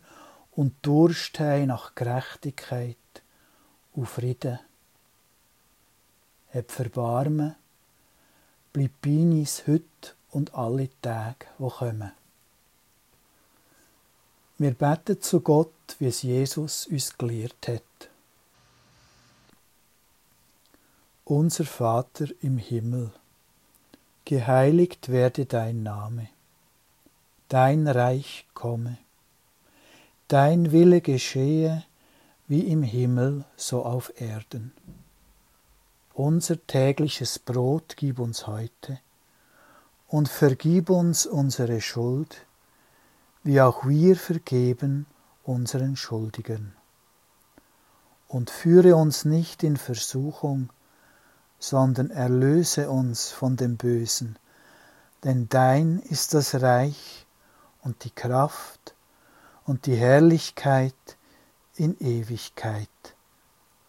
und 0.53 0.75
Durst 0.83 1.41
haben 1.41 1.67
nach 1.67 1.97
Gerechtigkeit 1.97 2.97
und 3.93 4.07
Frieden. 4.07 4.61
Hab 6.55 6.71
Verbarmen, 6.71 7.57
bleib 8.73 8.93
bei 9.03 9.19
uns 9.19 9.67
heute 9.67 10.15
und 10.31 10.55
alle 10.55 10.91
Tage, 11.03 11.47
die 11.59 11.69
kommen. 11.69 12.13
Wir 14.59 14.73
beten 14.73 15.21
zu 15.21 15.41
Gott, 15.41 15.73
wie 15.99 16.07
es 16.07 16.23
Jesus 16.23 16.87
uns 16.87 17.17
gelehrt 17.17 17.69
hat. 17.69 17.83
Unser 21.25 21.65
Vater 21.65 22.27
im 22.41 22.57
Himmel, 22.57 23.13
geheiligt 24.25 25.09
werde 25.09 25.45
dein 25.45 25.83
Name 25.83 26.29
dein 27.49 27.87
Reich 27.87 28.47
komme, 28.55 28.99
dein 30.29 30.73
Wille 30.73 31.01
geschehe 31.01 31.85
wie 32.49 32.61
im 32.61 32.83
Himmel 32.83 33.45
so 33.57 33.85
auf 33.85 34.13
Erden. 34.21 34.73
Unser 36.15 36.65
tägliches 36.67 37.39
Brot 37.39 37.95
gib 37.97 38.19
uns 38.19 38.47
heute 38.47 39.01
und 40.09 40.29
vergib 40.29 40.91
uns 40.91 41.27
unsere 41.27 41.81
Schuld, 41.81 42.46
wie 43.47 43.61
auch 43.61 43.87
wir 43.87 44.17
vergeben 44.17 45.07
unseren 45.45 45.95
Schuldigen. 45.95 46.75
Und 48.27 48.51
führe 48.51 48.97
uns 48.97 49.25
nicht 49.25 49.63
in 49.63 49.77
Versuchung, 49.77 50.71
sondern 51.61 52.11
erlöse 52.11 52.91
uns 52.91 53.31
von 53.31 53.57
dem 53.57 53.77
Bösen, 53.77 54.37
denn 55.23 55.49
dein 55.49 56.01
ist 56.01 56.35
das 56.35 56.61
Reich 56.61 57.25
und 57.83 58.03
die 58.03 58.11
Kraft 58.11 58.97
und 59.65 59.87
die 59.87 59.95
Herrlichkeit 59.95 61.17
in 61.77 61.97
Ewigkeit. 62.01 62.89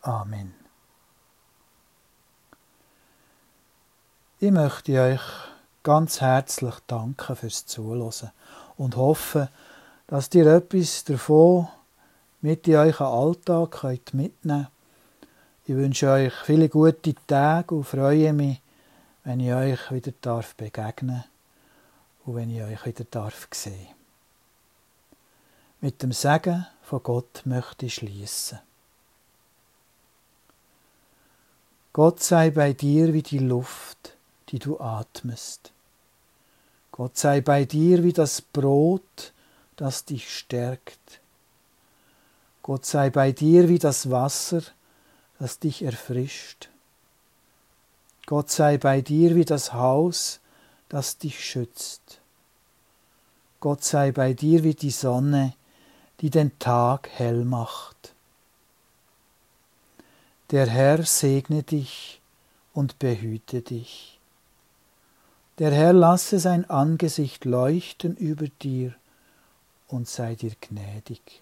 Amen. 0.01 0.53
Ich 4.39 4.51
möchte 4.51 5.01
euch 5.01 5.21
ganz 5.81 6.21
herzlich 6.21 6.75
danken 6.85 7.35
fürs 7.35 7.65
Zuhören 7.65 8.31
und 8.77 8.95
hoffe, 8.95 9.49
dass 10.07 10.33
ihr 10.33 10.47
etwas 10.47 11.03
davon 11.03 11.67
mit 12.41 12.67
in 12.67 12.75
euren 12.75 13.07
Alltag 13.07 13.71
könnt 13.71 14.13
mitnehmen 14.13 14.67
Ich 15.65 15.75
wünsche 15.75 16.09
euch 16.09 16.33
viele 16.45 16.69
gute 16.69 17.15
Tage 17.27 17.75
und 17.75 17.83
freue 17.83 18.31
mich, 18.31 18.61
wenn 19.23 19.39
ich 19.39 19.53
euch 19.53 19.91
wieder 19.91 20.13
begegnen 20.55 21.17
darf 21.17 22.25
und 22.25 22.35
wenn 22.35 22.49
ich 22.49 22.61
euch 22.61 22.85
wieder 22.85 23.03
darf 23.03 23.47
sehen. 23.51 23.87
Mit 25.81 26.01
dem 26.01 26.11
Segen 26.11 26.65
von 26.83 27.03
Gott 27.03 27.41
möchte 27.45 27.87
ich 27.87 27.95
schließen. 27.95 28.59
Gott 31.93 32.21
sei 32.21 32.51
bei 32.51 32.73
dir 32.73 33.11
wie 33.13 33.23
die 33.23 33.39
Luft, 33.39 34.15
die 34.49 34.59
du 34.59 34.79
atmest. 34.79 35.71
Gott 36.97 37.15
sei 37.15 37.41
bei 37.41 37.63
dir 37.63 38.03
wie 38.03 38.11
das 38.11 38.41
Brot, 38.41 39.31
das 39.75 40.03
dich 40.03 40.35
stärkt. 40.35 41.21
Gott 42.63 42.87
sei 42.87 43.11
bei 43.11 43.31
dir 43.31 43.69
wie 43.69 43.77
das 43.77 44.09
Wasser, 44.09 44.63
das 45.37 45.59
dich 45.59 45.83
erfrischt. 45.83 46.69
Gott 48.25 48.49
sei 48.49 48.79
bei 48.79 49.01
dir 49.01 49.35
wie 49.35 49.45
das 49.45 49.73
Haus, 49.73 50.39
das 50.89 51.19
dich 51.19 51.45
schützt. 51.45 52.19
Gott 53.59 53.83
sei 53.83 54.11
bei 54.11 54.33
dir 54.33 54.63
wie 54.63 54.73
die 54.73 54.89
Sonne, 54.89 55.53
die 56.21 56.31
den 56.31 56.57
Tag 56.57 57.09
hell 57.13 57.45
macht. 57.45 58.15
Der 60.49 60.65
Herr 60.65 61.03
segne 61.03 61.61
dich 61.61 62.21
und 62.73 62.97
behüte 62.97 63.61
dich. 63.61 64.16
Der 65.59 65.71
Herr 65.71 65.93
lasse 65.93 66.39
sein 66.39 66.69
Angesicht 66.69 67.45
leuchten 67.45 68.15
über 68.15 68.47
dir 68.47 68.93
und 69.87 70.07
sei 70.07 70.35
dir 70.35 70.51
gnädig. 70.61 71.41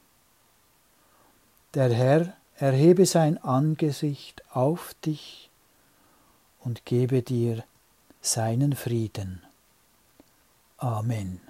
Der 1.73 1.93
Herr 1.93 2.34
erhebe 2.56 3.06
sein 3.06 3.38
Angesicht 3.38 4.41
auf 4.56 4.95
dich 5.06 5.49
und 6.62 6.86
gebe 6.86 7.21
dir 7.21 7.65
seinen 8.21 8.73
Frieden. 8.73 9.43
Amen. 10.78 11.44